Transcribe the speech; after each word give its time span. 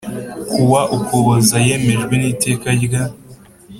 kuwa 0.49 0.81
Ukuboza 0.97 1.57
yemejwe 1.67 2.13
n 2.21 2.23
Iteka 2.31 2.67
rya 2.83 3.03